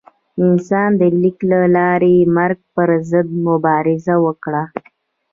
انسان 0.45 0.89
د 0.99 1.01
لیک 1.21 1.37
له 1.51 1.61
لارې 1.75 2.15
د 2.21 2.29
مرګ 2.37 2.59
پر 2.75 2.89
ضد 3.09 3.27
مبارزه 3.47 4.15
وکړه. 4.25 4.63